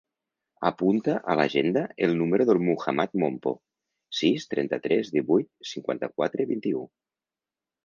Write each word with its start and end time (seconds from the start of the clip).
Apunta 0.69 1.17
a 1.33 1.35
l'agenda 1.39 1.83
el 2.07 2.15
número 2.21 2.47
del 2.51 2.61
Muhammad 2.69 3.13
Mompo: 3.25 3.55
sis, 4.21 4.49
trenta-tres, 4.55 5.15
divuit, 5.19 5.51
cinquanta-quatre, 5.75 6.51
vint-i-u. 6.57 6.85